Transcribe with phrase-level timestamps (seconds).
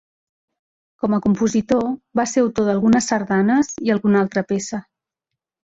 [1.03, 1.85] Com a compositor
[2.21, 4.83] va ser autor d'algunes sardanes i alguna altra peça.